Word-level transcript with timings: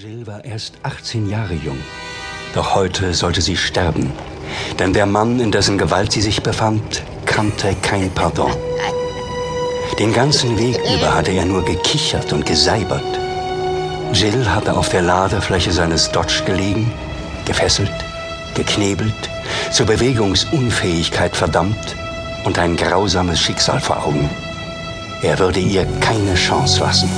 Jill 0.00 0.28
war 0.28 0.44
erst 0.44 0.74
18 0.84 1.28
Jahre 1.28 1.54
jung. 1.54 1.78
Doch 2.54 2.76
heute 2.76 3.14
sollte 3.14 3.40
sie 3.40 3.56
sterben. 3.56 4.12
Denn 4.78 4.92
der 4.92 5.06
Mann, 5.06 5.40
in 5.40 5.50
dessen 5.50 5.76
Gewalt 5.76 6.12
sie 6.12 6.20
sich 6.20 6.40
befand, 6.40 7.02
kannte 7.26 7.74
kein 7.82 8.08
Pardon. 8.10 8.52
Den 9.98 10.12
ganzen 10.12 10.56
Weg 10.56 10.78
über 10.94 11.12
hatte 11.12 11.32
er 11.32 11.44
nur 11.44 11.64
gekichert 11.64 12.32
und 12.32 12.46
geseibert. 12.46 13.02
Jill 14.12 14.48
hatte 14.48 14.76
auf 14.76 14.88
der 14.88 15.02
Ladefläche 15.02 15.72
seines 15.72 16.12
Dodge 16.12 16.44
gelegen, 16.46 16.92
gefesselt, 17.44 17.90
geknebelt, 18.54 19.28
zur 19.72 19.86
Bewegungsunfähigkeit 19.86 21.34
verdammt 21.34 21.96
und 22.44 22.56
ein 22.60 22.76
grausames 22.76 23.40
Schicksal 23.40 23.80
vor 23.80 24.06
Augen. 24.06 24.30
Er 25.22 25.36
würde 25.40 25.58
ihr 25.58 25.84
keine 25.98 26.36
Chance 26.36 26.78
lassen. 26.78 27.10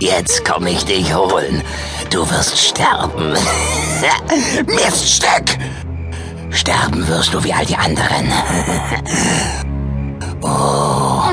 Jetzt 0.00 0.44
komme 0.44 0.70
ich 0.70 0.84
dich 0.84 1.14
holen. 1.14 1.62
Du 2.10 2.28
wirst 2.30 2.58
sterben. 2.58 3.32
Miststück! 4.66 5.58
Sterben 6.50 7.06
wirst 7.08 7.32
du 7.32 7.42
wie 7.42 7.52
all 7.52 7.64
die 7.64 7.76
anderen. 7.76 8.30
oh, 10.42 11.30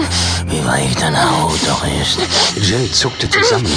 wie 0.47 0.65
weich 0.65 0.95
deine 0.95 1.41
Haut 1.41 1.59
doch 1.67 1.83
ist. 2.01 2.19
Jill 2.55 2.89
zuckte 2.91 3.29
zusammen, 3.29 3.71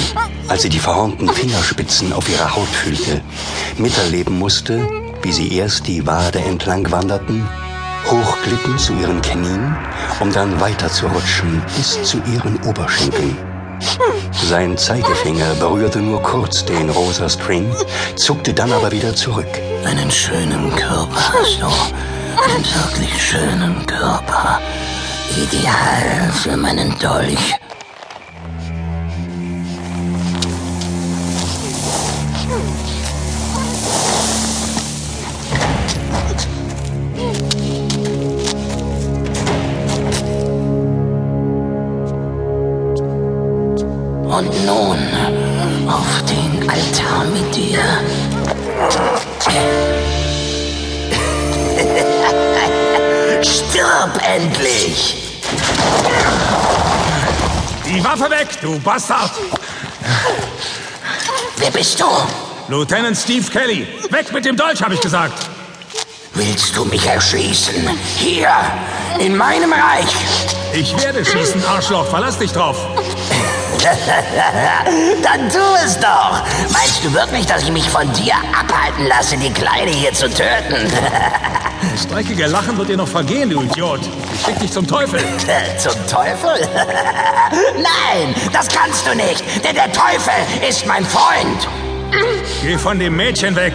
als 0.47 0.61
sie 0.61 0.69
die 0.69 0.79
verhornten 0.79 1.29
Fingerspitzen 1.29 2.13
auf 2.13 2.29
ihrer 2.29 2.55
Haut 2.55 2.69
fühlte, 2.69 3.21
miterleben 3.77 4.39
musste, 4.39 4.87
wie 5.21 5.33
sie 5.33 5.57
erst 5.57 5.87
die 5.87 6.07
Wade 6.07 6.39
entlang 6.39 6.89
wanderten 6.91 7.45
hochglitten 8.09 8.77
zu 8.77 8.93
ihren 8.93 9.21
Knien, 9.21 9.75
um 10.19 10.31
dann 10.31 10.59
weiter 10.59 10.89
zu 10.89 11.07
rutschen 11.07 11.61
bis 11.75 12.01
zu 12.03 12.17
ihren 12.33 12.61
Oberschenkeln. 12.63 13.37
Sein 14.31 14.77
Zeigefinger 14.77 15.55
berührte 15.55 15.99
nur 15.99 16.21
kurz 16.21 16.65
den 16.65 16.89
rosa 16.89 17.29
String, 17.29 17.73
zuckte 18.15 18.53
dann 18.53 18.71
aber 18.71 18.91
wieder 18.91 19.15
zurück. 19.15 19.47
Einen 19.85 20.09
schönen 20.11 20.75
Körper 20.75 21.33
hast 21.33 21.61
du. 21.61 21.65
Einen 21.65 22.65
wirklich 22.65 23.21
schönen 23.21 23.85
Körper. 23.85 24.59
Ideal 25.37 26.31
für 26.31 26.57
meinen 26.57 26.97
Dolch. 26.99 27.55
Und 44.35 44.65
nun 44.65 44.97
auf 45.87 46.23
den 46.27 46.67
Altar 46.67 47.23
mit 47.25 47.55
dir. 47.55 47.77
Stirb 53.43 54.19
endlich! 54.23 55.17
Die 57.85 58.03
Waffe 58.03 58.27
weg, 58.31 58.47
du 58.59 58.79
Bastard! 58.79 59.33
Wer 61.57 61.69
bist 61.69 61.99
du? 61.99 62.05
Lieutenant 62.69 63.15
Steve 63.15 63.45
Kelly. 63.51 63.87
Weg 64.09 64.33
mit 64.33 64.45
dem 64.45 64.57
Dolch, 64.57 64.81
habe 64.81 64.95
ich 64.95 65.01
gesagt. 65.01 65.45
Willst 66.33 66.75
du 66.75 66.85
mich 66.85 67.05
erschießen? 67.05 67.87
Hier, 68.17 68.49
in 69.19 69.37
meinem 69.37 69.71
Reich. 69.71 70.15
Ich 70.73 70.99
werde 70.99 71.23
schießen, 71.23 71.63
Arschloch. 71.67 72.07
Verlass 72.07 72.39
dich 72.39 72.51
drauf. 72.51 72.77
Dann 75.23 75.49
tu 75.49 75.59
es 75.85 75.99
doch. 75.99 76.41
Meinst 76.71 77.03
du 77.03 77.13
wirklich, 77.13 77.45
dass 77.45 77.63
ich 77.63 77.71
mich 77.71 77.89
von 77.89 78.11
dir 78.13 78.33
abhalten 78.57 79.07
lasse, 79.07 79.37
die 79.37 79.51
Kleine 79.51 79.91
hier 79.91 80.13
zu 80.13 80.29
töten? 80.29 80.91
Das 81.91 82.07
dreckige 82.07 82.47
Lachen 82.47 82.77
wird 82.77 82.87
dir 82.87 82.95
noch 82.97 83.09
vergehen, 83.09 83.49
du 83.49 83.61
Idiot. 83.61 83.99
Ich 84.33 84.45
schick 84.45 84.57
dich 84.57 84.71
zum 84.71 84.87
Teufel. 84.87 85.19
zum 85.77 86.07
Teufel? 86.07 86.67
Nein, 87.75 88.33
das 88.53 88.69
kannst 88.69 89.05
du 89.05 89.13
nicht, 89.13 89.43
denn 89.65 89.75
der 89.75 89.91
Teufel 89.91 90.33
ist 90.67 90.87
mein 90.87 91.05
Freund. 91.05 91.67
Geh 92.61 92.77
von 92.77 92.97
dem 92.97 93.17
Mädchen 93.17 93.55
weg. 93.55 93.73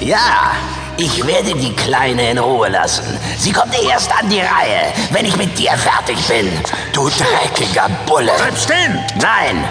Ja, 0.00 0.52
ich 0.96 1.26
werde 1.26 1.54
die 1.54 1.72
Kleine 1.74 2.30
in 2.30 2.38
Ruhe 2.38 2.68
lassen. 2.68 3.18
Sie 3.38 3.52
kommt 3.52 3.74
erst 3.82 4.12
an 4.12 4.28
die 4.28 4.40
Reihe, 4.40 4.92
wenn 5.10 5.24
ich 5.24 5.36
mit 5.36 5.58
dir 5.58 5.72
fertig 5.72 6.18
bin. 6.28 6.52
Du 6.92 7.08
dreckiger 7.08 7.88
Bulle. 8.06 8.32
Bleib 8.36 8.56
stehen! 8.58 8.98
Nein, 9.20 9.64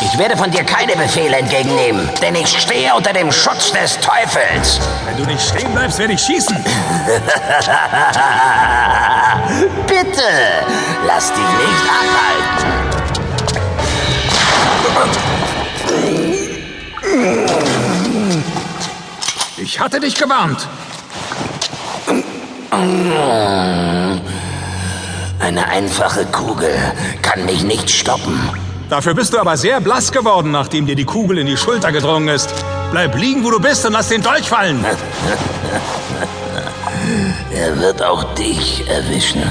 ich 0.00 0.18
werde 0.18 0.36
von 0.36 0.50
dir 0.50 0.64
keine 0.64 0.96
Befehle 0.96 1.38
entgegennehmen, 1.38 2.10
denn 2.20 2.34
ich 2.34 2.48
stehe 2.60 2.94
unter 2.94 3.12
dem 3.12 3.32
Schutz 3.32 3.72
des 3.72 3.98
Teufels. 4.00 4.80
Wenn 5.06 5.16
du 5.16 5.24
nicht 5.24 5.42
stehen 5.48 5.72
bleibst, 5.72 5.98
werde 5.98 6.12
ich 6.14 6.20
schießen. 6.20 6.56
Bitte, 9.86 10.22
lass 11.06 11.28
dich 11.28 11.38
nicht 11.38 11.84
abhalten. 11.88 12.78
Ich 19.70 19.78
hatte 19.78 20.00
dich 20.00 20.14
gewarnt. 20.14 20.66
Eine 25.40 25.68
einfache 25.68 26.24
Kugel 26.24 26.74
kann 27.20 27.44
mich 27.44 27.64
nicht 27.64 27.90
stoppen. 27.90 28.48
Dafür 28.88 29.12
bist 29.12 29.34
du 29.34 29.38
aber 29.38 29.58
sehr 29.58 29.82
blass 29.82 30.10
geworden, 30.10 30.52
nachdem 30.52 30.86
dir 30.86 30.96
die 30.96 31.04
Kugel 31.04 31.36
in 31.36 31.46
die 31.46 31.58
Schulter 31.58 31.92
gedrungen 31.92 32.28
ist. 32.28 32.48
Bleib 32.92 33.14
liegen, 33.14 33.44
wo 33.44 33.50
du 33.50 33.60
bist 33.60 33.84
und 33.84 33.92
lass 33.92 34.08
den 34.08 34.22
Dolch 34.22 34.48
fallen. 34.48 34.82
Er 37.54 37.78
wird 37.78 38.02
auch 38.02 38.24
dich 38.34 38.88
erwischen, 38.88 39.42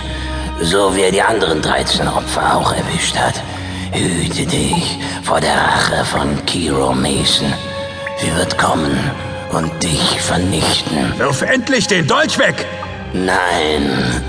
so 0.62 0.96
wie 0.96 1.02
er 1.02 1.12
die 1.12 1.22
anderen 1.22 1.62
13 1.62 2.08
Opfer 2.08 2.56
auch 2.56 2.72
erwischt 2.72 3.18
hat. 3.18 3.36
Hüte 3.92 4.46
dich 4.46 4.98
vor 5.24 5.42
der 5.42 5.56
Rache 5.56 6.06
von 6.06 6.46
Kiro 6.46 6.94
Mason. 6.94 7.54
Sie 8.20 8.36
wird 8.36 8.58
kommen 8.58 9.12
und 9.52 9.72
dich 9.84 10.22
vernichten. 10.22 11.14
Wirf 11.18 11.42
endlich 11.42 11.88
den 11.88 12.08
Dolch 12.08 12.38
weg! 12.38 12.66
Nein, 13.14 14.22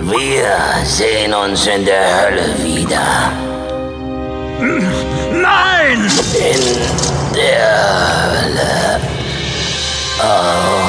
wir 0.00 0.56
sehen 0.84 1.32
uns 1.32 1.66
in 1.66 1.84
der 1.84 2.22
Hölle 2.22 2.54
wieder. 2.64 3.32
Nein! 5.32 6.10
In 6.34 7.34
der 7.34 7.68
Hölle. 8.30 9.00
Oh. 10.18 10.86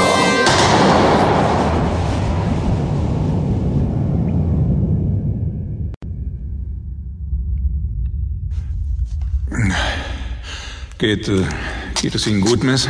Geht, 10.98 11.28
äh, 11.28 11.46
geht 12.02 12.16
es 12.16 12.26
Ihnen 12.26 12.42
gut, 12.42 12.64
Miss? 12.64 12.88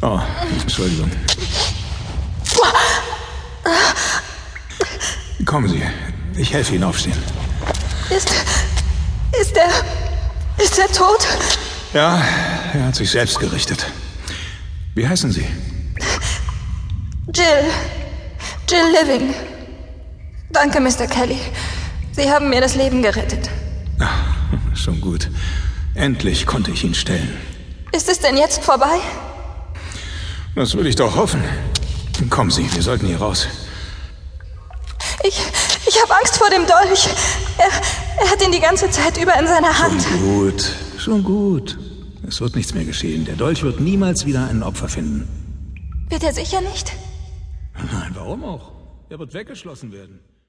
Oh, 0.00 0.20
Entschuldigung. 0.60 1.10
Kommen 5.44 5.68
Sie, 5.68 5.82
ich 6.36 6.52
helfe 6.52 6.74
Ihnen 6.74 6.84
aufstehen. 6.84 7.16
Ist. 8.10 8.30
Ist 9.40 9.56
er. 9.56 9.70
Ist 10.62 10.78
er 10.78 10.88
tot? 10.88 11.26
Ja, 11.94 12.22
er 12.74 12.86
hat 12.86 12.94
sich 12.94 13.10
selbst 13.10 13.38
gerichtet. 13.40 13.86
Wie 14.94 15.06
heißen 15.08 15.32
Sie? 15.32 15.46
Jill. 17.34 17.64
Jill 18.68 18.92
Living. 19.00 19.34
Danke, 20.50 20.80
Mr. 20.80 21.06
Kelly. 21.06 21.38
Sie 22.12 22.30
haben 22.30 22.50
mir 22.50 22.60
das 22.60 22.74
Leben 22.74 23.02
gerettet. 23.02 23.48
Ach, 23.98 24.24
schon 24.74 25.00
gut. 25.00 25.30
Endlich 25.94 26.46
konnte 26.46 26.70
ich 26.70 26.84
ihn 26.84 26.94
stellen. 26.94 27.36
Ist 27.92 28.08
es 28.08 28.20
denn 28.20 28.36
jetzt 28.36 28.62
vorbei? 28.62 29.00
Das 30.58 30.76
will 30.76 30.88
ich 30.88 30.96
doch 30.96 31.14
hoffen. 31.14 31.40
Kommen 32.30 32.50
Sie, 32.50 32.68
wir 32.74 32.82
sollten 32.82 33.06
hier 33.06 33.18
raus. 33.18 33.46
Ich. 35.22 35.40
Ich 35.86 36.02
habe 36.02 36.16
Angst 36.16 36.36
vor 36.36 36.50
dem 36.50 36.66
Dolch. 36.66 37.08
Er, 37.58 38.24
er 38.24 38.28
hat 38.28 38.44
ihn 38.44 38.50
die 38.50 38.58
ganze 38.58 38.90
Zeit 38.90 39.16
über 39.22 39.38
in 39.38 39.46
seiner 39.46 39.78
Hand. 39.78 40.02
Schon 40.02 40.20
gut, 40.20 40.74
schon 40.98 41.22
gut. 41.22 41.78
Es 42.26 42.40
wird 42.40 42.56
nichts 42.56 42.74
mehr 42.74 42.84
geschehen. 42.84 43.24
Der 43.24 43.36
Dolch 43.36 43.62
wird 43.62 43.78
niemals 43.78 44.26
wieder 44.26 44.48
ein 44.48 44.64
Opfer 44.64 44.88
finden. 44.88 45.28
Wird 46.08 46.24
er 46.24 46.32
sicher 46.32 46.60
nicht? 46.60 46.92
Nein, 47.76 48.10
warum 48.14 48.42
auch? 48.42 48.72
Er 49.10 49.20
wird 49.20 49.32
weggeschlossen 49.34 49.92
werden. 49.92 50.18